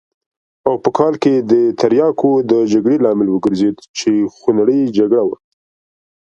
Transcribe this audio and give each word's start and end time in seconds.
او 0.67 0.73
په 0.83 0.89
کال 0.97 1.13
کې 1.23 1.33
د 1.51 1.53
تریاکو 1.79 2.31
د 2.51 2.53
جګړې 2.73 2.97
لامل 3.05 3.27
وګرځېد 3.31 3.77
چې 3.97 4.11
خونړۍ 4.37 4.81
جګړه 4.97 5.23
وه. 5.27 5.37